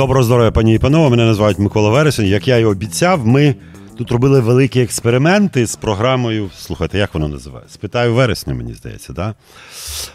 [0.00, 1.10] Доброго здоров'я, пані і панове.
[1.10, 2.26] Мене називають Микола Вересень.
[2.26, 3.54] Як я і обіцяв, ми
[3.98, 6.50] тут робили великі експерименти з програмою.
[6.56, 7.74] Слухайте, як воно називається?
[7.74, 9.36] Спитаю вересня, мені здається, так?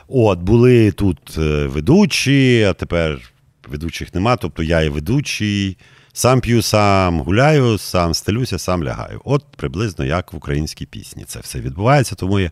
[0.07, 3.19] От, були тут е, ведучі, а тепер
[3.67, 4.35] ведучих нема.
[4.35, 5.77] Тобто я і ведучий,
[6.13, 9.21] сам п'ю, сам гуляю, сам стелюся, сам лягаю.
[9.25, 11.23] От приблизно як в українській пісні.
[11.27, 12.15] Це все відбувається.
[12.15, 12.51] Тому я.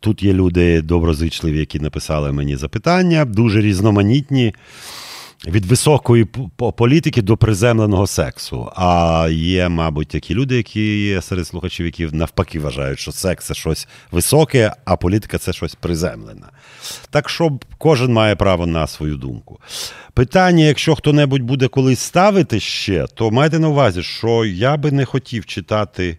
[0.00, 4.54] Тут є люди доброзичливі, які написали мені запитання, дуже різноманітні
[5.46, 6.26] від високої
[6.76, 8.72] політики до приземленого сексу.
[8.76, 13.54] А є, мабуть, такі люди, які є серед слухачів, які навпаки вважають, що секс це
[13.54, 16.46] щось високе, а політика це щось приземлене.
[17.10, 19.60] Так що кожен має право на свою думку.
[20.14, 25.04] Питання, якщо хто-небудь буде колись ставити ще, то майте на увазі, що я би не
[25.04, 26.18] хотів читати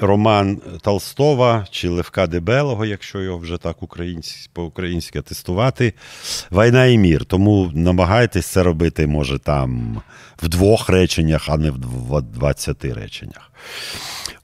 [0.00, 3.76] роман Толстова чи Левка Дебелого, якщо його вже так
[4.52, 5.92] по-українськи тестувати,
[6.52, 7.24] Війна і мір.
[7.24, 10.02] Тому намагайтесь це робити, може, там
[10.42, 13.52] в двох реченнях, а не в двадцяти реченнях.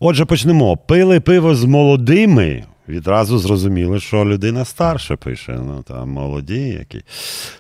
[0.01, 0.77] Отже, почнемо.
[0.77, 5.53] Пили пиво з молодими відразу зрозуміли, що людина старша пише.
[5.53, 7.03] Ну там молоді які.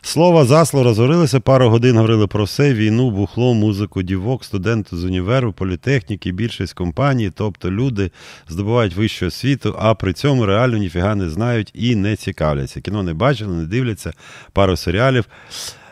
[0.03, 5.53] Слово засло розгорилися, пару годин говорили про все: війну, бухло, музику, дівок, студенти з універу,
[5.53, 8.11] політехніки, більшість компаній, тобто люди
[8.48, 12.81] здобувають вищу освіту, а при цьому реально ніфіга не знають і не цікавляться.
[12.81, 14.13] Кіно не бачили, не дивляться,
[14.53, 15.25] пару серіалів.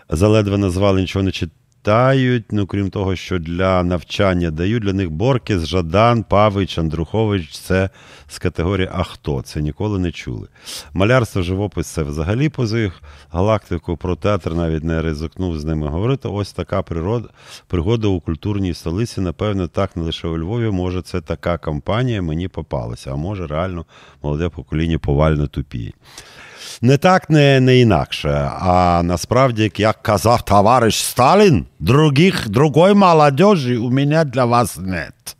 [0.08, 1.52] Заледве назвали, нічого не читали
[1.86, 7.90] читають, ну крім того, що для навчання дають для них Боркіс, Жадан, Павич, Андрухович це
[8.28, 9.42] з категорії А хто?
[9.42, 10.48] Це ніколи не чули.
[10.94, 16.28] Малярство, живопис це взагалі поза їх галактику, про театр навіть не ризикнув з ними говорити.
[16.28, 17.28] Ось така природа,
[17.66, 19.20] пригода у культурній столиці.
[19.20, 20.70] Напевно, так не лише у Львові.
[20.70, 23.84] Може, це така кампанія мені попалася, а може, реально
[24.22, 25.92] молоде покоління повально тупіє.
[26.82, 28.50] Не так, не не інакше.
[28.60, 35.36] А насправді, як казав товариш Сталін, других, другої молодежі у мене для вас нет.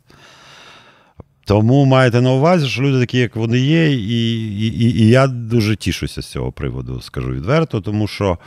[1.47, 5.75] Тому маєте на увазі, що люди такі, як вони є, і, і, і я дуже
[5.75, 8.37] тішуся з цього приводу, скажу відверто, тому що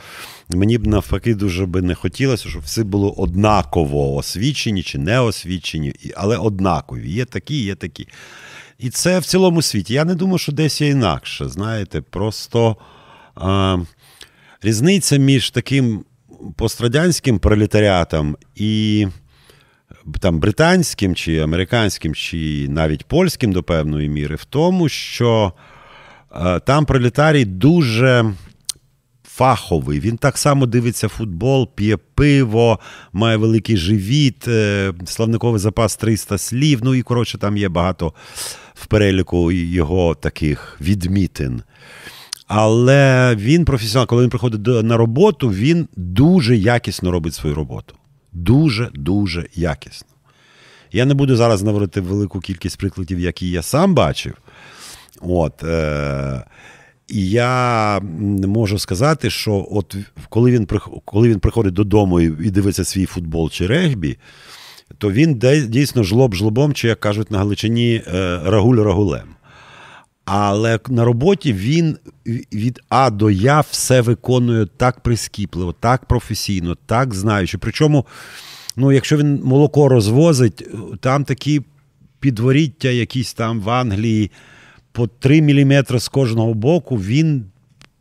[0.49, 5.93] мені б навпаки дуже би не хотілося, щоб всі були однаково освічені чи не освічені,
[6.15, 7.11] але однакові.
[7.11, 8.07] Є такі, є такі.
[8.81, 9.93] І це в цілому світі.
[9.93, 11.49] Я не думаю, що десь є інакше.
[11.49, 12.77] Знаєте, просто
[13.35, 13.77] а,
[14.61, 16.05] різниця між таким
[16.55, 19.07] пострадянським пролетаріатом і
[20.19, 25.53] там британським, чи американським, чи навіть польським до певної міри, в тому, що
[26.29, 28.33] а, там пролетарій дуже.
[29.33, 32.79] Фаховий, він так само дивиться футбол, п'є пиво,
[33.13, 36.79] має великий живіт, е, славниковий запас 300 слів.
[36.83, 38.13] Ну і коротше, там є багато
[38.81, 41.61] в переліку його таких відмітин.
[42.47, 47.95] Але він професіонал, коли він приходить на роботу, він дуже якісно робить свою роботу.
[48.33, 50.07] Дуже-дуже якісно.
[50.91, 54.33] Я не буду зараз говорити велику кількість прикладів, які я сам бачив.
[55.21, 56.43] От, е-
[57.07, 57.99] І я
[58.47, 59.95] можу сказати, що от
[60.29, 60.67] коли він
[61.05, 64.17] коли він приходить додому і дивиться свій футбол чи регбі,
[64.97, 69.27] то він дійсно жлоб жлобом, чи як кажуть на Галичині, е, рагуль рагулем.
[70.25, 71.97] Але на роботі він
[72.53, 77.57] від А до Я все виконує так прискіпливо, так професійно, так знаючи.
[77.57, 78.05] Причому,
[78.75, 80.67] ну, якщо він молоко розвозить,
[80.99, 81.61] там такі
[82.19, 84.31] підворіття, якісь там в Англії
[84.91, 87.45] по 3 мм з кожного боку, він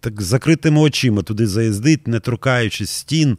[0.00, 3.38] так закритими очима туди заїздить, не торкаючись стін.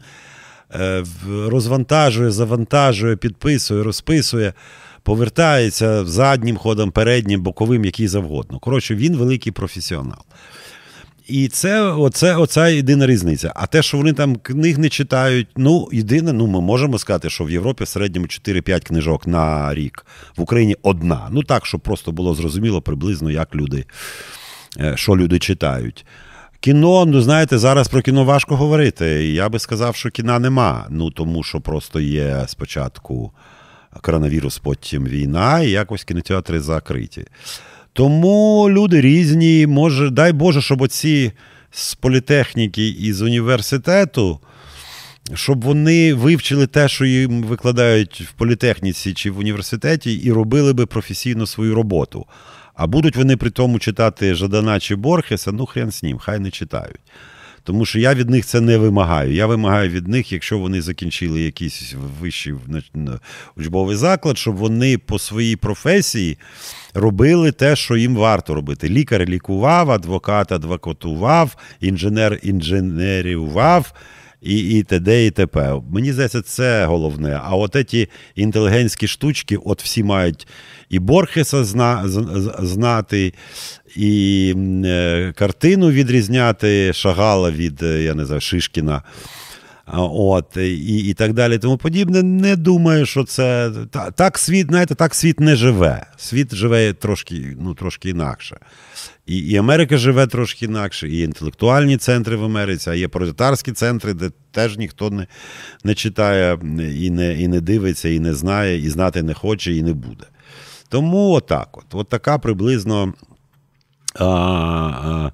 [0.76, 1.04] Е,
[1.48, 4.54] розвантажує, завантажує, підписує, розписує,
[5.04, 8.60] повертається заднім ходом, переднім, боковим, який завгодно.
[8.60, 10.20] Коротше, він великий професіонал.
[11.28, 13.54] І це оце, оця єдина різниця.
[13.56, 17.44] А те, що вони там книг не читають, ну, єдине, ну, ми можемо сказати, що
[17.44, 20.06] в Європі в середньому 4-5 книжок на рік,
[20.38, 21.28] в Україні одна.
[21.32, 23.86] Ну так, щоб просто було зрозуміло приблизно, як люди,
[24.80, 26.06] е, що люди читають.
[26.62, 29.06] Кіно, ну знаєте, зараз про кіно важко говорити.
[29.32, 30.88] Я би сказав, що кіна нема.
[30.90, 33.32] Ну тому що просто є спочатку
[34.02, 37.26] коронавірус, потім війна, і якось кінотеатри закриті.
[37.94, 41.32] Тому люди різні, може, дай Боже, щоб оці
[41.72, 44.40] з політехніки і з університету,
[45.34, 50.86] щоб вони вивчили те, що їм викладають в політехніці чи в університеті, і робили би
[50.86, 52.26] професійно свою роботу.
[52.74, 56.52] А будуть вони при тому читати Жадана чи Борхеса, ну хрен з ним, хай не
[56.52, 57.00] читають.
[57.64, 59.34] Тому що я від них це не вимагаю.
[59.34, 62.54] Я вимагаю від них, якщо вони закінчили якийсь вищий
[63.58, 66.38] учбовий заклад, щоб вони по своїй професії
[66.94, 68.90] робили те, що їм варто робити.
[68.90, 73.94] Лікар лікував, адвокат адвокатував, інженер інженерівав.
[74.42, 75.26] І і т.д.
[75.26, 75.82] і т.п.
[75.92, 77.40] Мені здається, це головне.
[77.44, 80.48] А от ці інтелігентські штучки, от всі мають
[80.90, 82.04] і Борхеса зна,
[82.60, 83.34] знати,
[83.96, 84.54] і
[84.86, 89.04] е, картину відрізняти Шагала від е, я не знаю, Шишкіна.
[89.94, 92.24] От, І і так далі, тому подібне.
[92.24, 93.72] Не думаю, що це
[94.16, 96.06] так світ, знаєте, так світ не живе.
[96.18, 98.58] Світ живе трошки ну, трошки інакше.
[99.26, 104.14] І і Америка живе трошки інакше, і інтелектуальні центри в Америці, а є пролетарські центри,
[104.14, 105.28] де теж ніхто не
[105.84, 106.60] не читає,
[106.96, 110.26] і не і не дивиться, і не знає, і знати не хоче, і не буде.
[110.90, 111.86] Тому отак от.
[111.92, 113.14] От така приблизно
[114.16, 115.32] а, а,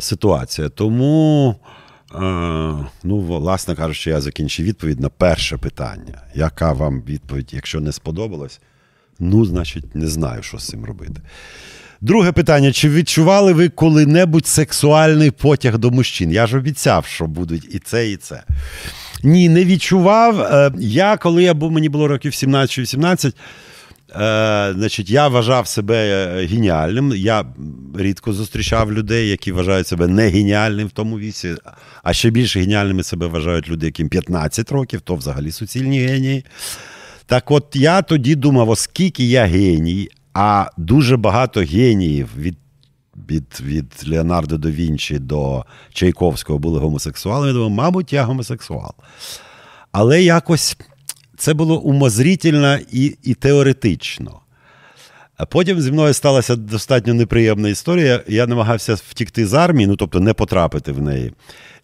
[0.00, 0.68] ситуація.
[0.68, 1.56] Тому.
[3.04, 6.22] Ну, власне кажучи, я закінчив відповідь на перше питання.
[6.34, 8.60] Яка вам відповідь, якщо не сподобалось?
[9.18, 11.20] Ну, значить, не знаю, що з цим робити.
[12.00, 16.32] Друге питання: чи відчували ви коли-небудь сексуальний потяг до мужчин?
[16.32, 18.42] Я ж обіцяв, що будуть і це, і це.
[19.22, 20.40] Ні, не відчував.
[20.40, 23.34] Е, я, коли я був, мені було років 17-18.
[24.10, 27.12] Е, значить, Я вважав себе е, геніальним.
[27.16, 27.44] Я
[27.98, 31.54] рідко зустрічав людей, які вважають себе не геніальним в тому віці,
[32.02, 36.44] а ще більше геніальними себе вважають люди, яким 15 років, то взагалі суцільні генії.
[37.26, 42.56] Так от я тоді думав, оскільки я геній, а дуже багато геніїв від
[43.28, 48.92] від від Леонардо да Вінчі до Чайковського були гомосексуалами, я думав, мабуть, я гомосексуал.
[49.92, 50.76] Але якось
[51.36, 54.40] це було умозрітельно і, і теоретично.
[55.36, 58.20] А потім зі мною сталася достатньо неприємна історія.
[58.28, 61.32] Я намагався втікти з армії, ну тобто не потрапити в неї.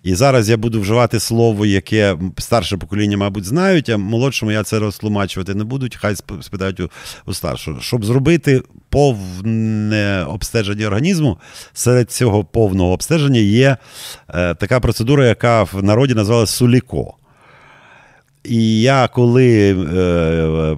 [0.03, 4.79] І зараз я буду вживати слово, яке старше покоління, мабуть, знають, а молодшому я це
[4.79, 6.91] розтлумачувати не буду, хай спитають у,
[7.27, 7.81] у старшого.
[7.81, 11.39] Щоб зробити повне обстеження організму,
[11.73, 13.77] серед цього повного обстеження є
[14.29, 17.15] е, така процедура, яка в народі називалася суліко.
[18.45, 20.77] І я коли е,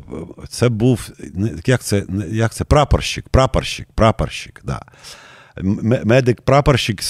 [0.49, 1.11] це був
[1.67, 4.61] як це як це прапорщик, прапорщик, прапорщик.
[4.65, 4.81] да.
[6.05, 7.01] Медик-прапорщик,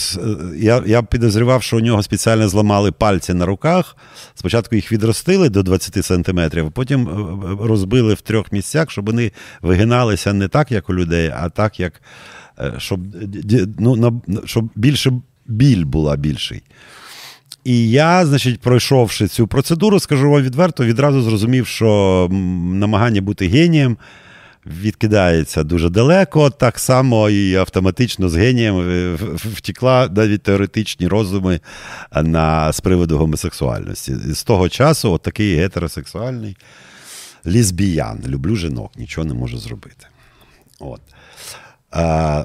[0.57, 3.97] я я підозрював, що у нього спеціально зламали пальці на руках.
[4.35, 10.33] Спочатку їх відростили до 20 сантиметрів, потім е, розбили в трьох місцях, щоб вони вигиналися
[10.33, 12.03] не так, як у людей, а так, як
[12.59, 13.01] е, щоб
[13.79, 15.13] ну, щоб більше
[15.47, 16.63] біль була більший.
[17.65, 23.97] І я, значить, пройшовши цю процедуру, скажу вам відверто, відразу зрозумів, що намагання бути генієм
[24.67, 26.51] відкидається дуже далеко.
[26.51, 31.61] Так само і автоматично з генієм е, втікла навіть теоретичні розуми
[32.23, 34.15] на, з приводу гомосексуальності.
[34.15, 36.57] З того часу, от такий гетеросексуальний
[37.47, 38.25] лізбіян.
[38.27, 40.07] Люблю жінок, нічого не можу зробити.
[40.81, 41.01] От.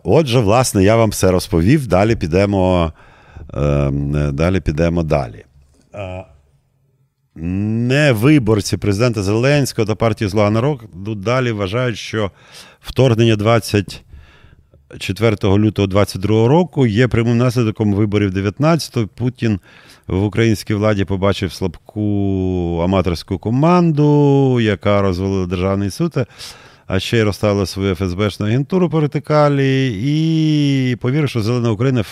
[0.04, 1.88] Отже, власне, я вам все розповів.
[1.88, 2.94] Далі підемо.
[3.54, 5.46] Ем, далі підемо далі.
[7.36, 12.32] Не виборці президента Зеленського та партії Зла народу далі вважають, що
[12.82, 19.08] вторгнення 24 лютого 2022 року є прямим наслідком виборів 19-го.
[19.08, 19.60] Путін
[20.08, 26.14] в українській владі побачив слабку аматорську команду, яка розвалила державний суд,
[26.88, 32.04] а ще й розставила свою ФСБшну агентуру по вертикалі, і повірив, що Зелена Україна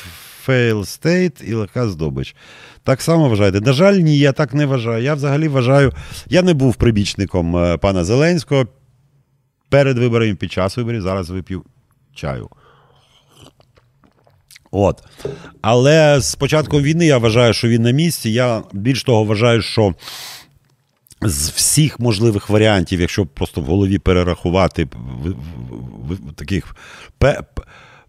[0.47, 2.35] fail state і легка здобич.
[2.83, 3.61] Так само вважаєте?
[3.61, 5.03] На жаль, ні, я так не вважаю.
[5.03, 5.93] Я взагалі вважаю,
[6.27, 8.67] я не був прибічником е, пана Зеленського
[9.69, 11.01] перед виборами під час виборів.
[11.01, 11.63] Зараз вип'ю
[12.15, 12.49] чаю.
[14.71, 15.03] От.
[15.61, 18.29] Але з початком війни я вважаю, що він на місці.
[18.29, 19.93] Я більш того вважаю, що
[21.21, 24.87] з всіх можливих варіантів, якщо просто в голові перерахувати
[26.35, 26.75] таких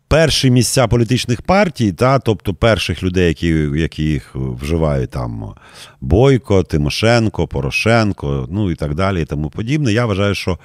[0.09, 5.55] перші місця політичних партій, та, тобто перших людей, які які їх вживають там
[6.01, 9.93] Бойко, Тимошенко, Порошенко, ну і так далі, і тому подібне.
[9.93, 10.59] Я вважаю, що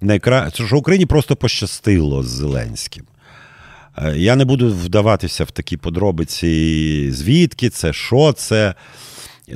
[0.00, 0.50] найкра...
[0.50, 3.04] що Україні просто пощастило з Зеленським.
[3.98, 8.74] Е, я не буду вдаватися в такі подробиці, звідки це, що це.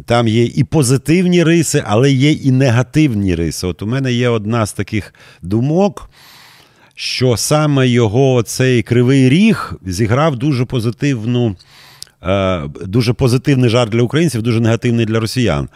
[0.06, 3.66] Там є і позитивні риси, але є і негативні риси.
[3.66, 6.10] От у мене є одна з таких думок
[6.94, 11.56] що саме його цей кривий ріг зіграв дуже позитивну,
[12.22, 15.68] е, дуже позитивний жарт для українців, дуже негативний для росіян.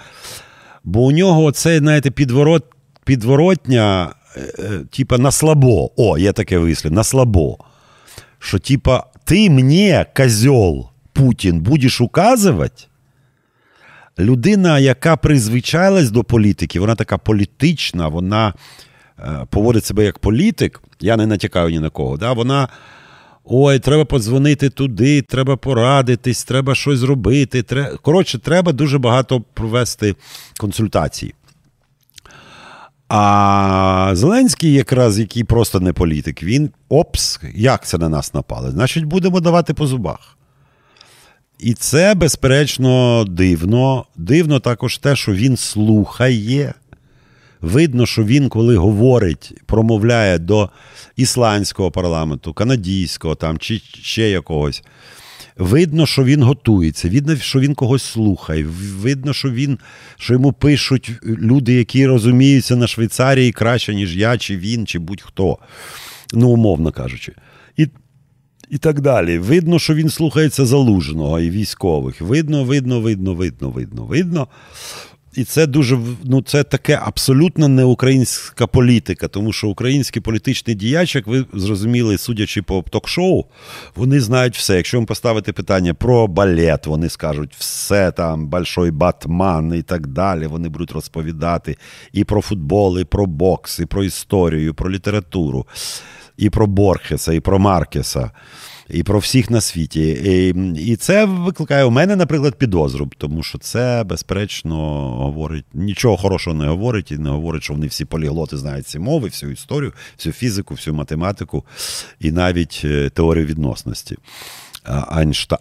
[0.85, 2.65] Бо у нього цей, знаєте, підворот,
[3.05, 5.91] підворотня, е, е, типа на слабо.
[5.97, 7.59] О, є таке вислів, на слабо.
[8.39, 12.85] Що, типа, ти мені, козьол, Путін, будеш указувати?
[14.19, 18.53] Людина, яка призвичайлась до політики, вона така політична, вона
[19.51, 22.17] поводить себе як політик, я не натякаю ні на кого.
[22.17, 22.33] Да?
[22.33, 22.69] Вона
[23.49, 27.63] Ой, треба подзвонити туди, треба порадитись, треба щось зробити.
[27.63, 27.97] Треба...
[27.97, 30.15] Коротше, треба дуже багато провести
[30.59, 31.35] консультацій.
[33.09, 38.71] А Зеленський, якраз який просто не політик, він опс, як це на нас напали?
[38.71, 40.37] Значить, будемо давати по зубах.
[41.59, 44.07] І це, безперечно, дивно.
[44.17, 46.75] Дивно також те, що він слухає.
[47.67, 50.71] Видно, що він, коли говорить, промовляє до
[51.17, 54.83] ісландського парламенту, канадійського там, чи ще якогось.
[55.57, 58.67] Видно, що він готується, видно, що він когось слухає.
[59.01, 59.79] Видно, що він,
[60.17, 65.59] що йому пишуть люди, які розуміються на Швейцарії краще, ніж я, чи він, чи будь-хто.
[66.35, 67.33] Ну, умовно кажучи.
[67.77, 67.89] І
[68.71, 69.39] і так далі.
[69.39, 72.21] Видно, що він слухається залужного і військових.
[72.21, 74.49] Видно, видно, видно, видно, видно, видно.
[75.37, 81.15] І це дуже ну це таке абсолютно не українська політика, тому що український політичний діяч,
[81.15, 83.45] як ви зрозуміли, судячи по ток-шоу,
[83.97, 84.77] вони знають все.
[84.77, 90.47] Якщо їм поставити питання про балет, вони скажуть все там, большой батман і так далі.
[90.47, 91.77] Вони будуть розповідати
[92.13, 95.67] і про футбол, і про бокс, і про історію, і про літературу,
[96.37, 98.31] і про Борхеса, і про Маркеса
[98.91, 100.09] і про всіх на світі.
[100.11, 100.55] І
[100.93, 104.77] і це викликає у мене, наприклад, підозру, тому що це, безперечно,
[105.11, 109.29] говорить нічого хорошого не говорить, і не говорить, що вони всі поліглоти знають ці мови,
[109.29, 111.65] всю історію, всю фізику, всю математику
[112.21, 114.17] і навіть е, теорію відносності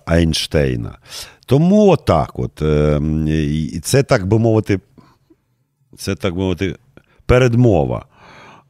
[0.05, 0.97] Айнштейна.
[1.45, 2.99] Тому отак, от, е,
[3.73, 4.79] і це так би мовити,
[5.97, 6.75] це так би мовити,
[7.25, 8.05] передмова.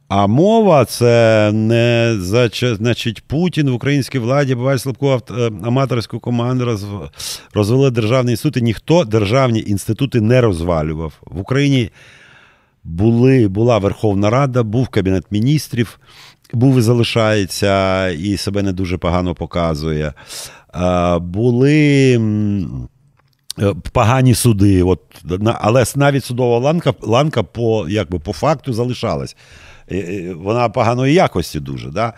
[0.08, 6.78] А мова це не значить Путін в українській владі буває слабку е, аматорську команду
[7.54, 8.62] розвели державні інститути.
[8.62, 11.14] Ніхто державні інститути не розвалював.
[11.26, 11.90] В Україні
[12.84, 16.00] були, була Верховна Рада, був Кабінет міністрів,
[16.54, 20.14] був і залишається, і себе не дуже погано показує.
[21.20, 22.20] Були.
[23.60, 25.00] Е, погані суди, от,
[25.62, 29.36] але навіть судова ланка ланка по якби, по факту залишалась
[30.36, 31.90] вона поганої якості дуже.
[31.90, 32.14] Да?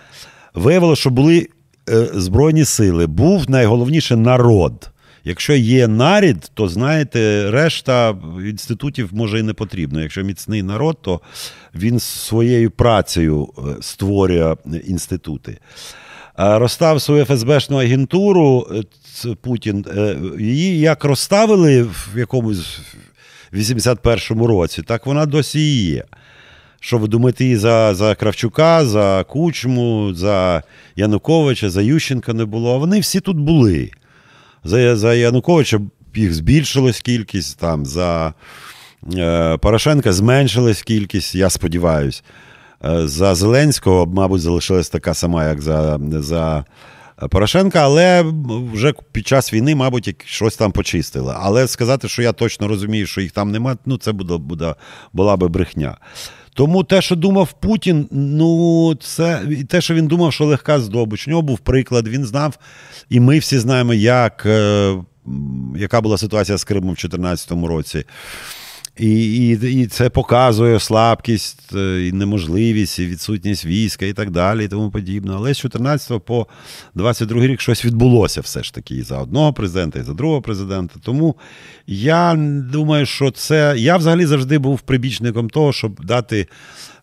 [0.54, 1.48] Виявилося, що були
[1.90, 4.92] е, Збройні сили, був найголовніше народ.
[5.24, 10.02] Якщо є нарід, то знаєте, решта інститутів може і не потрібно.
[10.02, 11.22] Якщо міцний народ, то
[11.76, 14.56] він своєю працею е, створює
[14.88, 15.58] інститути.
[16.38, 18.68] Розстав свою ФСБшну агентуру
[19.26, 19.86] е, Путін,
[20.40, 22.80] її як розставили в якомусь
[23.54, 26.04] 81-му році, так вона досі і є.
[26.80, 30.64] Що ви думаєте, і за за Кравчука, за Кучму, за
[30.96, 32.74] Януковича, за Ющенка не було.
[32.74, 33.92] А вони всі тут були.
[34.64, 35.80] За за Януковича
[36.16, 38.34] їх збільшилась кількість, там, за
[39.16, 42.22] е, Порошенка зменшилась кількість, я сподіваюся.
[42.86, 46.66] Е, за Зеленського, мабуть, залишилась така сама, як за за
[47.30, 48.26] Порошенка, але
[48.74, 51.34] вже під час війни, мабуть, щось там почистили.
[51.38, 54.76] Але сказати, що я точно розумію, що їх там немає, ну це буде, буде,
[55.14, 55.98] була би брехня.
[56.58, 61.28] Тому те, що думав Путін, ну це те, що він думав, що легка здобич.
[61.28, 62.58] У нього був приклад, він знав,
[63.10, 64.96] і ми всі знаємо, як, е,
[65.76, 68.04] яка була ситуація з Кримом в 2014 році.
[69.00, 74.66] І і, і це показує слабкість, е, і неможливість, і відсутність війська і так далі,
[74.66, 75.34] і тому подібне.
[75.36, 76.48] Але з 14 по
[76.96, 81.00] 22 рік щось відбулося все ж таки і за одного президента, і за другого президента.
[81.04, 81.36] Тому
[81.88, 82.36] я
[82.72, 83.76] думаю, що це.
[83.78, 86.48] Я взагалі завжди був прибічником того, щоб дати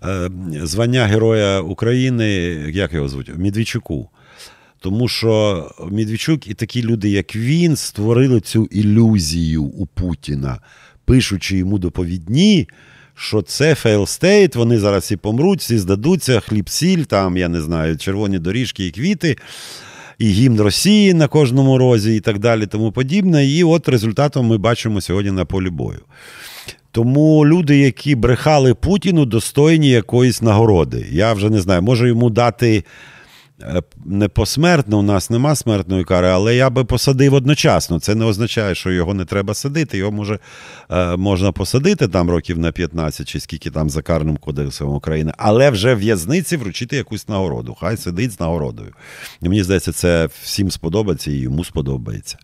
[0.05, 0.31] е,
[0.63, 2.29] звання Героя України,
[2.75, 4.11] як його звуть, Медведчуку.
[4.81, 10.59] Тому що Медведчук і такі люди, як він, створили цю ілюзію у Путіна
[11.05, 12.69] пишучи йому доповідні,
[13.15, 17.61] що це failed state, вони зараз всі помруть, всі здадуться, хліб, сіль, там, я не
[17.61, 19.37] знаю, червоні доріжки і квіти,
[20.19, 23.47] і гімн Росії на кожному розі, і так далі, тому подібне.
[23.47, 26.01] І от результатом ми бачимо сьогодні на полі бою.
[26.91, 31.07] Тому люди, які брехали Путіну, достойні якоїсь нагороди.
[31.11, 32.85] Я вже не знаю, може йому дати
[34.05, 38.01] не посмертно, у нас нема смертної кари, але я би посадив одночасно.
[38.01, 39.99] Це не означає, що його не треба садити.
[39.99, 40.39] Його може
[40.91, 45.71] е, можна посадити там років на 15 чи скільки там за карним кодексом України, але
[45.71, 47.77] вже в'язниці вручити якусь нагороду.
[47.81, 48.93] Хай сидить з нагородою.
[49.43, 52.39] І мені здається, це всім сподобається і йому сподобається.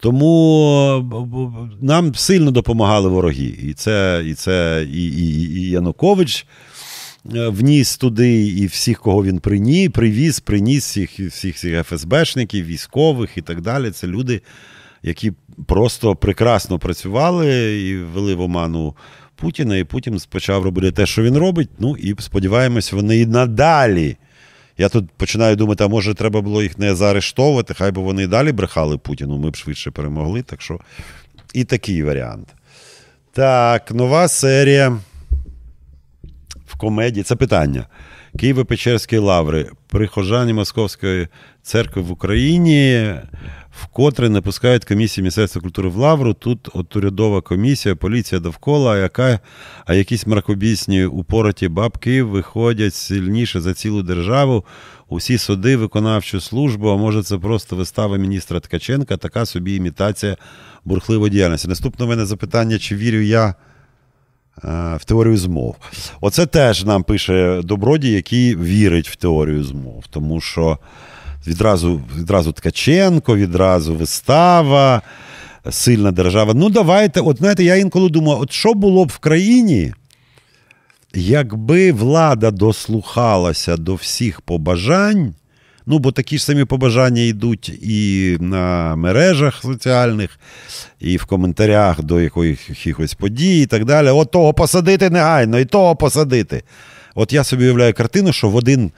[0.00, 3.56] Тому нам сильно допомагали вороги.
[3.62, 6.46] І це і це і, і, і Янукович.
[7.34, 13.38] Е, вніс туди і всіх, кого він приніс, привіз, приніс всіх всіх, всіх ФСБшників, військових
[13.38, 13.90] і так далі.
[13.90, 14.42] Це люди,
[15.02, 15.32] які
[15.66, 18.96] просто прекрасно працювали і ввели в оману
[19.34, 21.68] Путіна, і Путін почав робити те, що він робить.
[21.78, 24.16] Ну і сподіваємось, вони і надалі
[24.78, 28.26] Я тут починаю думати, а може треба було їх не заарештовувати, хай би вони і
[28.26, 30.42] далі брехали Путіну, ми б швидше перемогли.
[30.42, 30.80] Так що
[31.54, 32.48] і такий варіант.
[33.32, 34.98] Так, нова серія
[36.82, 37.22] комедії.
[37.24, 37.86] Це питання.
[38.34, 41.28] Києво-Печерські лаври, прихожані Московської
[41.62, 43.14] церкви в Україні,
[43.70, 46.34] вкотре не пускають комісії Міністерства культури в Лавру.
[46.34, 49.40] Тут от урядова комісія, поліція довкола, яка,
[49.86, 54.64] а якісь мракобісні упороті бабки виходять сильніше за цілу державу.
[55.08, 60.36] Усі суди, виконавчу службу, а може, це просто вистава міністра Ткаченка, така собі імітація
[60.84, 61.68] бурхливої діяльності.
[61.68, 63.54] Наступне в мене запитання: чи вірю я?
[64.96, 65.76] В теорію змов.
[66.20, 70.04] Оце теж нам пише Добродій, який вірить в теорію змов.
[70.10, 70.78] Тому що
[71.46, 75.02] відразу відразу Ткаченко, відразу вистава,
[75.70, 76.54] сильна держава.
[76.54, 79.92] Ну, давайте, от знаєте, я інколи думаю, от що було б в країні,
[81.14, 85.34] якби влада дослухалася до всіх побажань.
[85.86, 90.38] Ну, бо такі ж самі побажання йдуть і на мережах соціальних,
[91.00, 94.08] і в коментарях до якихось подій, і так далі.
[94.08, 96.62] От того посадити негайно, і того посадити.
[97.14, 98.90] От я собі уявляю картину, що в один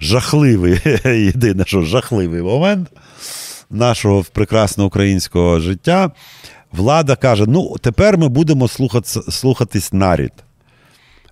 [0.00, 2.88] жахливий, єдине, що жахливий момент
[3.70, 6.10] нашого прекрасного українського життя,
[6.72, 10.32] влада каже: ну, тепер ми будемо слухати, слухатись нарід.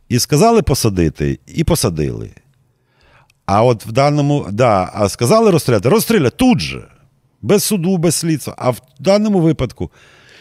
[0.08, 2.30] І сказали посадити, і посадили.
[3.46, 6.84] А от в даному, да, а сказали розстріляти, розстріляти тут же,
[7.42, 8.54] без суду, без слідства.
[8.58, 9.90] А в даному випадку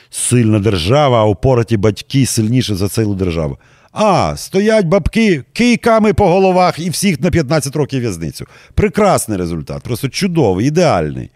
[0.10, 3.58] сильна держава, а упораті батьки сильніше за цілу державу.
[3.92, 8.46] А, стоять бабки кийками по головах і всіх на 15 років в'язницю.
[8.74, 11.30] Прекрасний результат, просто чудовий, ідеальний.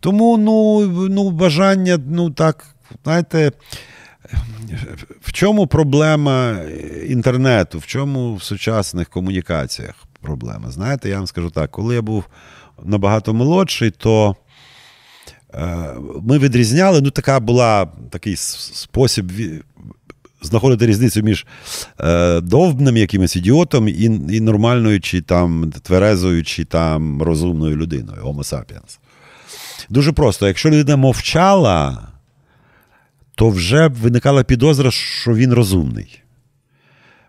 [0.00, 2.66] Тому ну, ну, бажання, ну так,
[3.04, 3.52] знаєте,
[5.20, 6.56] в чому проблема
[7.08, 10.70] інтернету, в чому в сучасних комунікаціях проблема?
[10.70, 12.24] Знаєте, я вам скажу так, коли я був
[12.84, 14.36] набагато молодший, то
[15.54, 19.32] е, ми відрізняли, ну, така була такий спосіб
[20.42, 21.46] знаходити різницю між
[22.00, 28.38] е, довбним якимось ідіотом і і нормальною, чи там тверезою, чи там розумною людиною, Homo
[28.38, 28.98] sapiens.
[29.88, 32.08] Дуже просто, якщо людина мовчала,
[33.34, 36.22] то вже виникала підозра, що він розумний.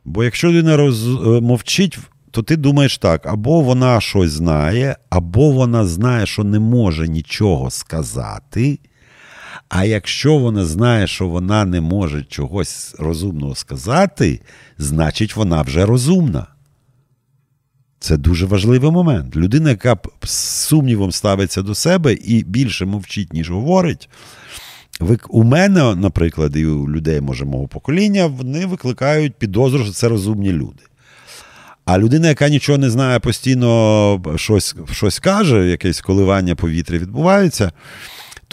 [0.05, 1.07] Бо якщо людина роз...
[1.07, 1.99] Е, мовчить,
[2.33, 7.71] то ти думаєш так: або вона щось знає, або вона знає, що не може нічого
[7.71, 8.79] сказати.
[9.69, 14.41] А якщо вона знає, що вона не може чогось розумного сказати,
[14.77, 16.47] значить вона вже розумна.
[17.99, 19.35] Це дуже важливий момент.
[19.35, 20.31] Людина, яка з
[20.67, 24.09] сумнівом ставиться до себе і більше мовчить, ніж говорить.
[25.29, 30.51] У мене, наприклад, і у людей, може, мого покоління, вони викликають підозру, що це розумні
[30.51, 30.83] люди.
[31.85, 37.71] А людина, яка нічого не знає, постійно щось щось каже, якесь коливання повітря відбувається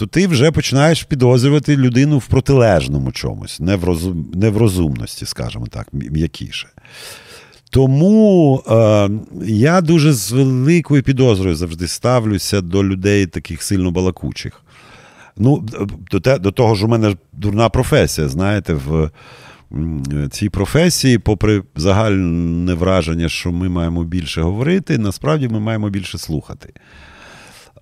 [0.01, 5.25] то ти вже починаєш підозрювати людину в протилежному чомусь, не в розум, не в розумності,
[5.25, 6.67] скажімо так, м'якіше.
[7.69, 9.09] Тому е,
[9.45, 14.61] я дуже з великою підозрою завжди ставлюся до людей таких сильно балакучих.
[15.37, 15.65] Ну,
[16.11, 19.09] До те, до того ж, у мене дурна професія, знаєте, в
[20.31, 26.73] цій професії, попри загальне враження, що ми маємо більше говорити, насправді ми маємо більше слухати.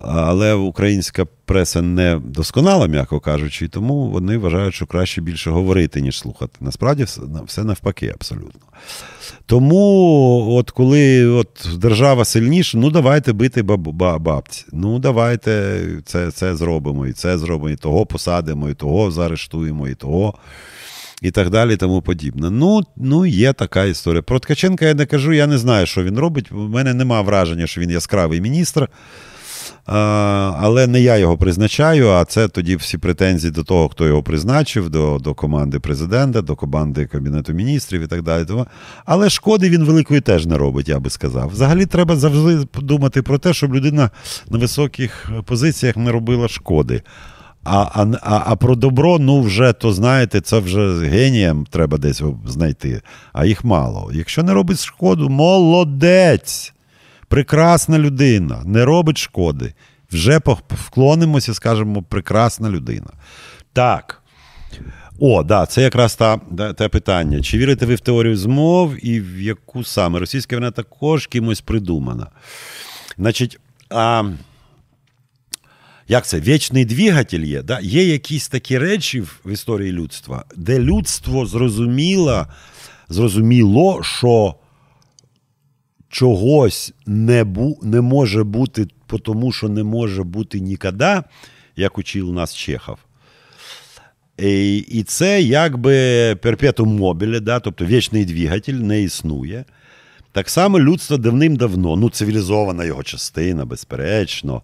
[0.00, 6.18] Але українська преса не досконала, м'яко кажучи, тому вони вважають, що краще більше говорити, ніж
[6.18, 6.56] слухати.
[6.60, 7.06] Насправді,
[7.46, 8.60] все навпаки, абсолютно.
[9.46, 14.64] Тому, от коли от держава сильніша, ну давайте бити бабці.
[14.72, 19.94] Ну, давайте це це зробимо, і це зробимо, і того посадимо, і того заарештуємо, і
[19.94, 20.34] того.
[21.22, 22.50] І так далі, тому подібне.
[22.50, 24.22] Ну, ну, є така історія.
[24.22, 26.52] Про Ткаченка я не кажу, я не знаю, що він робить.
[26.52, 28.88] У мене немає враження, що він яскравий міністр.
[29.84, 34.90] Але не я його призначаю, а це тоді всі претензії до того, хто його призначив,
[34.90, 38.46] до до команди президента, до команди Кабінету міністрів і так далі.
[39.04, 41.48] Але шкоди він великої теж не робить, я би сказав.
[41.48, 44.10] Взагалі треба завжди думати про те, щоб людина
[44.50, 47.02] на високих позиціях не робила шкоди.
[47.64, 53.02] А а, а, про добро, ну вже то знаєте, це вже генієм треба десь знайти,
[53.32, 54.10] а їх мало.
[54.14, 56.72] Якщо не робить шкоду, молодець
[57.28, 59.74] прекрасна людина, не робить шкоди.
[60.12, 63.10] Вже вклонимося, скажемо, прекрасна людина.
[63.72, 64.22] Так.
[65.20, 66.38] О, да, це якраз та,
[66.76, 67.40] те питання.
[67.40, 70.18] Чи вірите ви в теорію змов і в яку саме?
[70.18, 72.26] Російська вона також кимось придумана.
[73.18, 74.24] Значить, а,
[76.10, 76.40] як це?
[76.40, 77.62] Вічний двигатель є.
[77.62, 77.80] Да?
[77.82, 82.46] Є якісь такі речі в історії людства, де людство зрозуміло,
[83.08, 84.54] зрозуміло, що
[86.08, 88.86] чогось не бу, не може бути,
[89.24, 91.22] тому що не може бути ніколи,
[91.76, 92.98] як учив нас Чехов.
[94.38, 99.64] І і це якби перпетум мобіле, да, тобто вічний двигатель не існує.
[100.32, 104.62] Так само людство давним-давно, ну, цивілізована його частина, безперечно.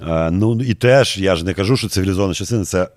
[0.00, 2.88] А, ну, І теж я ж не кажу, що цивілізована частина це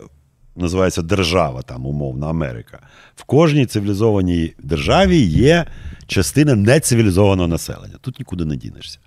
[0.55, 2.79] називається держава, там, умовно, Америка.
[3.15, 5.65] В кожній цивілізованій державі є
[6.07, 7.95] частина нецивілізованого населення.
[8.01, 8.99] Тут нікуди не дінешся.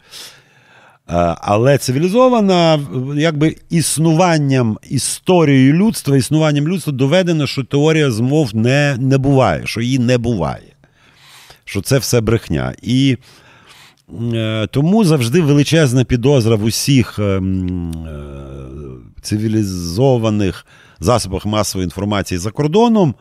[1.41, 2.81] Але цивілізована,
[3.17, 9.99] якби існуванням історією людства, існуванням людства доведено, що теорія змов не не буває, що її
[9.99, 10.73] не буває,
[11.65, 12.75] що це все брехня.
[12.83, 13.17] І е,
[14.71, 17.41] тому завжди величезна підозра в усіх е, е,
[19.23, 20.67] цивілізованих
[21.01, 23.15] засобах масової інформації за кордоном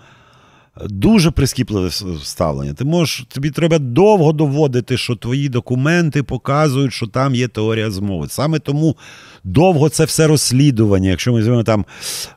[0.85, 1.89] дуже прискіпливе
[2.23, 2.73] ставлення.
[2.73, 8.27] Ти можеш, Тобі треба довго доводити, що твої документи показують, що там є теорія змови.
[8.29, 8.95] Саме тому
[9.43, 11.09] довго це все розслідування.
[11.09, 11.85] Якщо ми візьмемо там.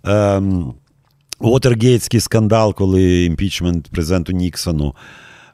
[0.04, 0.74] Ем,
[2.20, 4.94] скандал, коли імпічмент президенту Ніксону.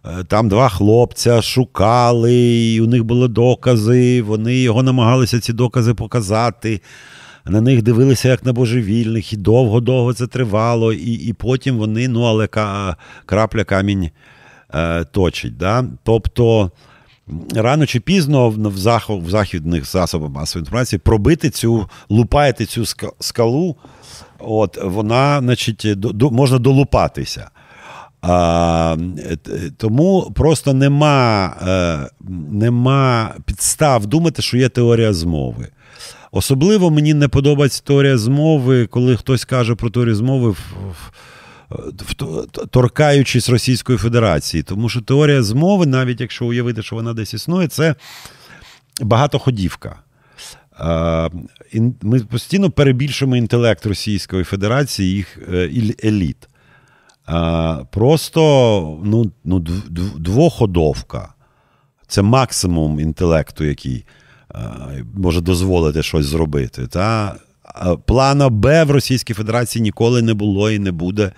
[0.05, 2.35] Е, там два хлопця шукали,
[2.75, 6.81] і у них були докази, вони його намагалися ці докази показати
[7.45, 12.23] на них дивилися як на божевільних, і довго-довго це тривало, і і потім вони, ну,
[12.23, 12.49] але
[13.27, 14.11] крапля камінь
[14.75, 15.57] е, точить.
[15.57, 15.85] Да?
[16.03, 16.71] Тобто
[17.55, 18.57] рано чи пізно в
[19.09, 22.85] в західних засобах масової інформації пробити цю, лупаєте цю
[23.21, 23.77] скалу,
[24.39, 27.51] от, вона, значить, до, можна долупатися.
[28.23, 28.97] А,
[29.77, 32.11] Тому просто нема, е,
[32.51, 35.69] нема підстав думати, що є теорія змови.
[36.33, 40.55] Особливо мені не подобається теорія змови, коли хтось каже про теорію змови,
[42.71, 44.63] торкаючись Російської Федерації.
[44.63, 47.95] Тому що теорія змови, навіть якщо уявити, що вона десь існує, це
[49.01, 49.97] багатоходівка.
[52.03, 55.71] Ми постійно перебільшуємо інтелект Російської Федерації, їх е,
[56.05, 56.49] еліт.
[57.91, 59.59] Просто ну, ну,
[60.19, 61.35] двоходовка.
[62.07, 64.05] Це максимум інтелекту, який
[65.15, 66.87] може дозволити щось зробити.
[66.87, 67.37] Та?
[68.07, 71.33] Плана Б в Російській Федерації ніколи не було і не буде.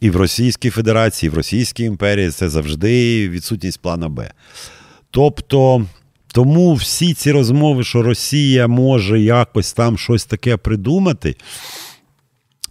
[0.00, 4.30] І в Російській Федерації, і в Російській імперії це завжди відсутність плана Б.
[5.10, 5.86] Тобто,
[6.32, 11.36] тому всі ці розмови, що Росія може якось там щось таке придумати.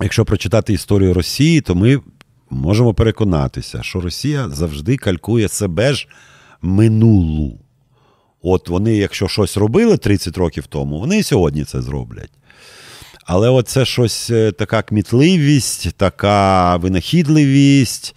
[0.02, 2.00] Якщо прочитати історію Росії, то ми
[2.50, 6.08] можемо переконатися, що Росія завжди калькує себе ж
[6.62, 7.60] минулу.
[8.42, 12.32] От вони, якщо щось робили 30 років тому, вони і сьогодні це зроблять.
[13.26, 18.16] Але от це щось е, така кмітливість, така винахідливість.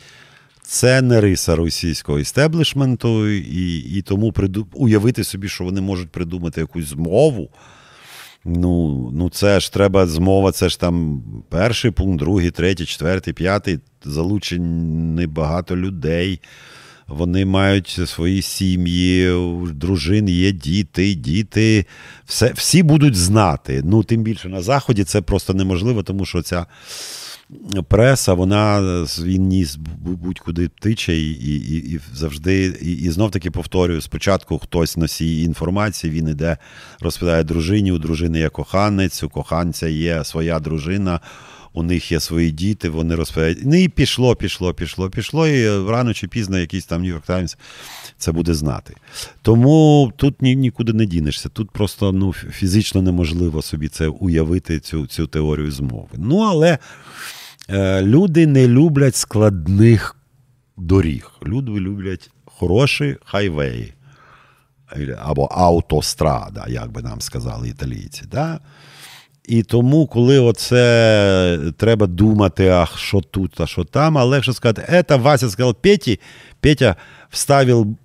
[0.63, 4.67] Це не риса російського істеблішменту, і і тому приду...
[4.73, 7.49] уявити собі, що вони можуть придумати якусь змову.
[8.45, 13.79] Ну, ну це ж треба змова, це ж там перший пункт, другий, третій, четвертий, п'ятий.
[14.05, 16.41] Залучені багато людей.
[17.07, 19.31] Вони мають свої сім'ї,
[19.75, 21.87] дружин, є діти, діти.
[22.25, 23.83] Все, Всі будуть знати.
[23.85, 26.67] Ну, тим більше на Заході це просто неможливо, тому що ця
[27.89, 28.81] преса, вона
[29.23, 32.79] він ніс будь-куди тиче, і і, і завжди.
[32.83, 36.57] І, і знов таки повторюю: спочатку хтось носій інформації, він іде,
[37.01, 41.21] розповідає дружині, у дружини є коханець, у коханця є своя дружина
[41.75, 43.59] у них є свої діти, вони розповідають.
[43.65, 47.57] Ну і пішло, пішло, пішло, пішло, і рано чи пізно якийсь там Нью-Йорк Таймс
[48.19, 48.95] це буде знати.
[49.43, 51.49] Тому тут ні, нікуди не дінешся.
[51.49, 56.09] Тут просто ну, фізично неможливо собі це уявити, цю цю теорію змови.
[56.17, 56.79] Ну, але
[58.03, 60.17] люди не люблять складних
[60.77, 61.31] доріг.
[61.47, 63.95] Люди люблять хороші хайвеї.
[65.23, 68.23] Або автострада, як би нам сказали італійці.
[68.31, 68.61] Да?
[69.45, 75.05] І тому, коли оце треба думати, а що тут, а що там, а легше сказати,
[75.09, 76.21] це Вася сказав Петі,
[76.61, 76.97] Петя
[77.31, 77.97] вставив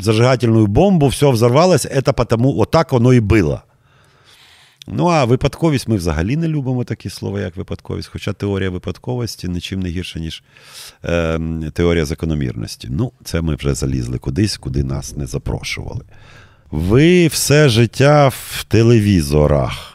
[0.00, 3.62] зажигательну бомбу, все взорвалось, це тому отак воно і було.
[4.86, 8.08] Ну, а випадковість ми взагалі не любимо такі слова, як випадковість.
[8.08, 10.42] Хоча теорія випадковості нічим не гірша, ніж
[11.04, 11.40] е,
[11.72, 12.88] теорія закономірності.
[12.90, 16.04] Ну, це ми вже залізли кудись, куди нас не запрошували.
[16.70, 19.92] Ви все життя в телевізорах.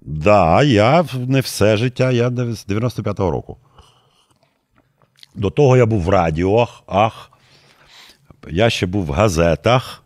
[0.00, 3.56] Да, я не все життя, я з 95-го року.
[5.34, 7.30] До того я був в радіох, ах,
[8.50, 10.02] я ще був в газетах.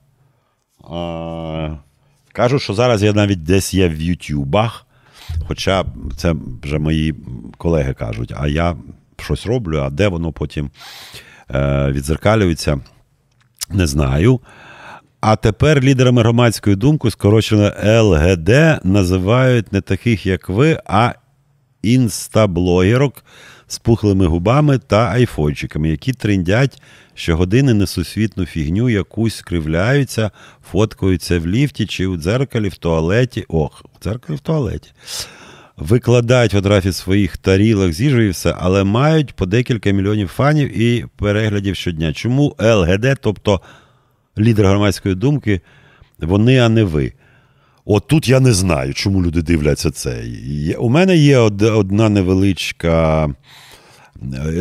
[0.91, 1.77] А,
[2.37, 4.87] Кажуть, що зараз я навіть десь є в Ютубах.
[5.49, 5.85] Хоча
[6.17, 7.15] це вже мої
[7.57, 8.77] колеги кажуть, а я
[9.17, 10.71] щось роблю, а де воно потім
[11.55, 12.81] е, відзеркалюється,
[13.71, 14.41] не знаю.
[15.21, 18.51] А тепер лідерами громадської думки, скорочено ЛГД,
[18.85, 21.13] називають не таких, як ви, а
[21.83, 23.25] інстаблогерок
[23.69, 26.83] з пухлими губами та айфончиками, які триндять
[27.15, 30.31] щогодини несусвітну фігню, якусь скривляються,
[30.71, 33.45] фоткаються в ліфті чи у дзеркалі в туалеті.
[33.49, 34.93] Ох, в дзеркалі в туалеті.
[35.77, 41.77] Викладають фотографії своїх тарілок з і все, але мають по декілька мільйонів фанів і переглядів
[41.77, 42.13] щодня.
[42.13, 43.61] Чому ЛГД, тобто
[44.39, 45.61] лідер громадської думки,
[46.19, 47.13] вони, а не ви?
[47.89, 50.25] От тут я не знаю, чому люди дивляться це.
[50.79, 53.29] У мене є одна невеличка,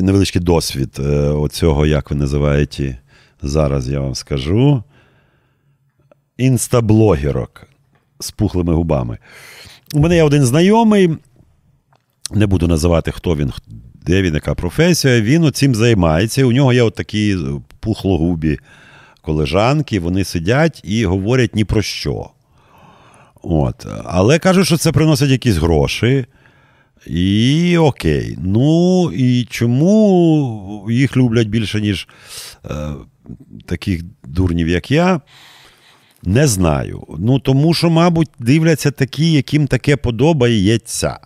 [0.01, 2.97] невеличкий досвід е, оцього, як ви називаєте,
[3.41, 4.83] зараз я вам скажу.
[6.38, 7.67] Інстаблогерок
[8.19, 9.17] з пухлими губами.
[9.93, 11.09] У мене є один знайомий,
[12.31, 13.53] не буду називати, хто він,
[13.93, 15.21] де він, яка професія.
[15.21, 16.45] Він цим займається.
[16.45, 17.38] У нього є от такі
[17.79, 18.59] пухлогубі
[19.21, 22.29] колежанки, вони сидять і говорять ні про що.
[23.49, 23.88] От.
[24.05, 26.25] Але кажуть, що це приносить якісь гроші.
[27.08, 28.38] І окей.
[28.41, 32.08] Ну і чому їх люблять більше, ніж
[32.65, 32.69] е,
[33.65, 35.21] таких дурнів, як я,
[36.23, 37.03] не знаю.
[37.19, 41.19] Ну, Тому що, мабуть, дивляться такі, яким таке подобається.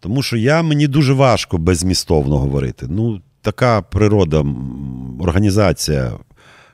[0.00, 2.86] Тому що я, мені дуже важко безмістовно говорити.
[2.88, 4.44] Ну, Така природа,
[5.20, 6.12] організація,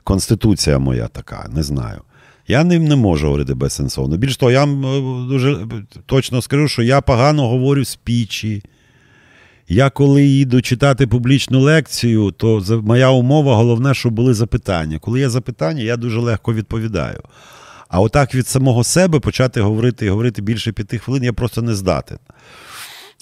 [0.05, 2.01] конституція моя така, не знаю.
[2.49, 4.17] Я ним не можу говорити безсенсовно.
[4.17, 4.67] Більш того, я
[5.29, 5.67] дуже
[6.07, 8.63] точно скажу, що я погано говорю спічі.
[9.69, 14.99] Я коли їду читати публічну лекцію, то моя умова головне, щоб були запитання.
[14.99, 17.23] Коли є запитання, я дуже легко відповідаю.
[17.89, 21.75] А отак від самого себе почати говорити і говорити більше п'яти хвилин, я просто не
[21.75, 22.19] здатен.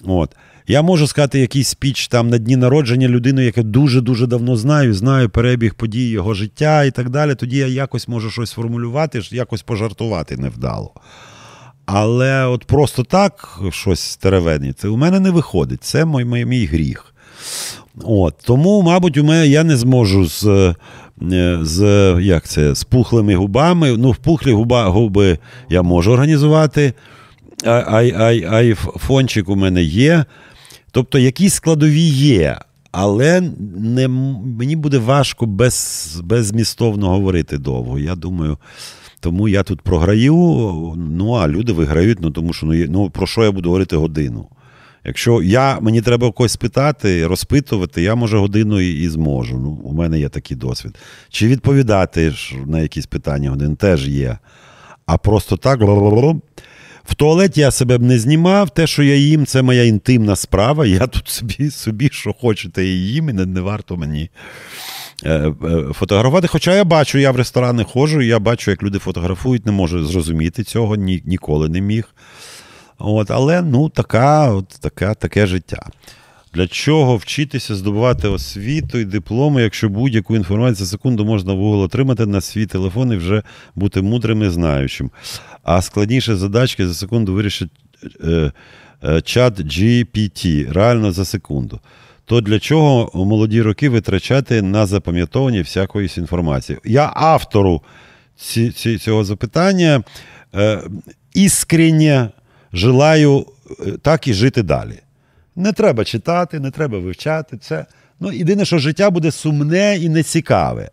[0.04, 0.36] От.
[0.68, 5.28] Я можу сказати якийсь спіч там на дні народження людини, яку дуже-дуже давно знаю, знаю
[5.28, 7.34] перебіг подій його життя і так далі.
[7.34, 10.90] Тоді я якось можу щось формулювати, якось пожартувати невдало.
[11.86, 14.18] Але от просто так щось
[14.78, 15.84] це у мене не виходить.
[15.84, 17.14] Це мій, мій, мій гріх.
[18.04, 20.44] От, Тому, мабуть, у мене я не зможу з
[21.22, 21.82] е, з,
[22.20, 23.96] як це, з пухлими губами.
[23.96, 25.38] Ну, в пухлі губа, губи
[25.70, 26.92] я можу організувати.
[27.64, 30.24] Ай, ай, айфончик у мене є.
[30.96, 32.58] Тобто, якісь складові є,
[32.92, 33.40] але
[33.76, 37.98] не, мені буде важко без, безмістовно говорити довго.
[37.98, 38.58] Я думаю,
[39.20, 40.34] тому я тут програю.
[40.96, 44.48] Ну, а люди виграють, ну тому що ну, ну про що я буду говорити годину?
[45.04, 49.58] Якщо я, мені треба когось спитати, розпитувати, я може годину і, і зможу.
[49.58, 50.98] Ну, У мене є такий досвід.
[51.28, 52.32] Чи відповідати
[52.66, 54.38] на якісь питання годин теж є.
[55.06, 55.80] А просто так.
[57.08, 58.70] В туалеті я себе б не знімав.
[58.70, 60.86] Те, що я їм, це моя інтимна справа.
[60.86, 64.30] Я тут собі, собі що хочете, і їм, і не, не варто мені.
[65.24, 65.52] Е, е,
[65.92, 66.48] фотографувати.
[66.48, 70.64] Хоча я бачу, я в ресторани ходжу, я бачу, як люди фотографують, не можу зрозуміти
[70.64, 72.14] цього, ні, ніколи не міг.
[72.98, 75.86] От, Але ну, така, от, така, таке життя.
[76.54, 81.80] Для чого вчитися здобувати освіту і дипломи, якщо будь-яку інформацію за секунду можна в Google
[81.80, 83.42] отримати на свій телефон і вже
[83.74, 85.10] бути мудрим і знаючим.
[85.66, 87.70] А складніші задачки за секунду вирішить
[88.24, 88.52] е,
[89.04, 91.80] е, чат GPT реально за секунду.
[92.24, 96.78] То для чого у молоді роки витрачати на запам'ятовування всякої інформації?
[96.84, 97.82] Я автору
[98.36, 100.02] ці, ці, цього запитання
[100.54, 100.82] е,
[101.34, 102.28] іскренне
[102.72, 103.46] желаю
[103.86, 104.98] е, так і жити далі.
[105.56, 107.86] Не треба читати, не треба вивчати це.
[108.20, 110.90] Ну, Єдине, що життя буде сумне і нецікаве.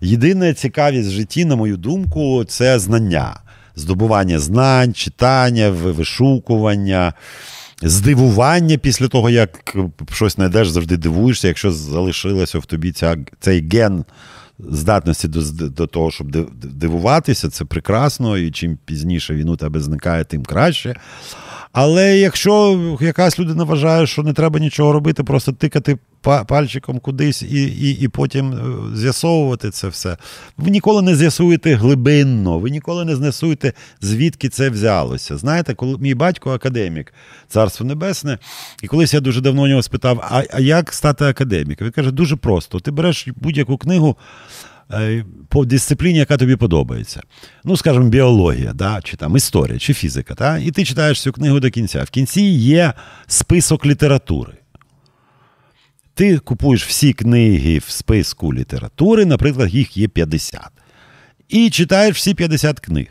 [0.00, 3.36] Єдина цікавість в житті, на мою думку, це знання,
[3.76, 7.12] здобування знань, читання, вишукування,
[7.82, 9.76] здивування після того, як
[10.12, 14.04] щось знайдеш, завжди дивуєшся, якщо залишилося в тобі ця, цей ген.
[14.58, 16.30] Здатності до до того, щоб
[16.64, 20.94] дивуватися, це прекрасно, і чим пізніше він у тебе зникає, тим краще.
[21.74, 25.98] Але якщо якась людина вважає, що не треба нічого робити, просто тикати
[26.46, 30.16] пальчиком кудись і і, і потім е, з'ясовувати це все,
[30.56, 35.36] ви ніколи не з'ясуєте глибинно, ви ніколи не знесуєте, звідки це взялося.
[35.36, 37.14] Знаєте, коли мій батько академік,
[37.48, 38.38] царство небесне,
[38.82, 41.86] і колись я дуже давно у нього спитав: а, а як стати академіком?
[41.86, 44.16] Він каже, дуже просто: ти береш будь-яку книгу.
[44.92, 47.22] Е, по дисципліні, яка тобі подобається.
[47.64, 50.34] Ну, скажімо, біологія, да, чи там історія, чи фізика.
[50.34, 50.58] Да?
[50.58, 52.02] І ти читаєш цю книгу до кінця.
[52.02, 52.92] В кінці є
[53.26, 54.52] список літератури.
[56.14, 60.60] Ти купуєш всі книги в списку літератури, наприклад, їх є 50.
[61.48, 63.06] І читаєш всі 50 книг.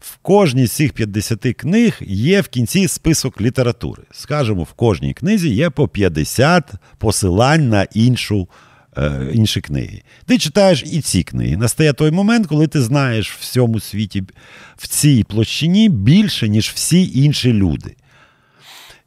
[0.00, 4.02] В кожній з цих 50 книг є в кінці список літератури.
[4.10, 8.48] Скажемо, в кожній книзі є по 50 посилань на іншу
[8.96, 10.02] е, інші книги.
[10.26, 11.56] Ти читаєш і ці книги.
[11.56, 14.22] Настає той момент, коли ти знаєш в всьому світі
[14.76, 17.94] в цій площині більше, ніж всі інші люди.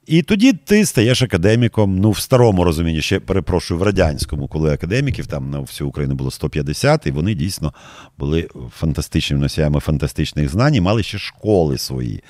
[0.06, 5.28] І тоді ти стаєш академіком, ну в старому розумінні, ще перепрошую, в радянському, коли академіків
[5.28, 7.74] там на всю Україну було 150, і вони дійсно
[8.18, 12.24] були фантастичними носіями фантастичних знань і мали ще школи свої,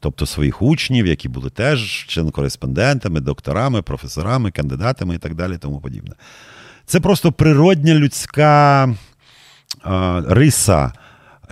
[0.00, 5.58] тобто своїх учнів, які були теж член-кореспондентами, докторами, професорами, кандидатами і так далі.
[5.58, 6.14] тому подібне.
[6.88, 8.88] Це просто природня людська
[10.26, 10.92] риса.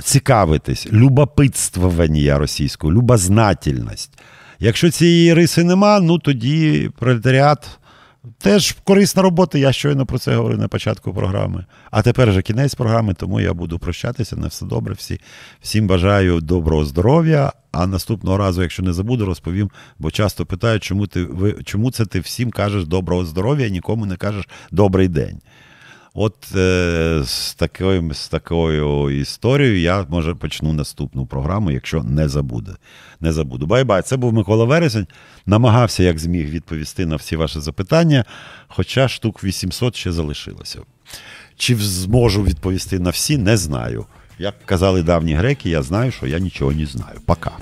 [0.03, 4.11] Цікавитись, любопитствування російською, любознательність.
[4.59, 7.79] Якщо цієї риси нема, ну тоді пролетаріат
[8.39, 9.59] теж корисна робота.
[9.59, 11.65] Я щойно про це говорив на початку програми.
[11.91, 14.37] А тепер вже кінець програми, тому я буду прощатися.
[14.37, 14.95] На все добре.
[14.95, 15.21] Всі,
[15.61, 17.53] Всім бажаю доброго здоров'я.
[17.73, 22.07] А наступного разу, якщо не забуду, розповім, бо часто питають, чому ти ви чому це
[22.07, 25.41] ти всім кажеш доброго здоров'я, нікому не кажеш добрий день.
[26.19, 32.73] От е, з такою з такою історією я може почну наступну програму, якщо не забуде.
[33.21, 33.67] Не забуду.
[33.67, 34.03] Bye-bye.
[34.03, 35.07] Це був Микола Вересень.
[35.47, 38.25] Намагався, як зміг, відповісти на всі ваші запитання,
[38.69, 40.81] хоча штук 800 ще залишилося.
[41.57, 44.07] Чи зможу відповісти на всі, не знаю.
[44.39, 47.21] Як казали давні греки, я знаю, що я нічого не знаю.
[47.27, 47.53] Пока.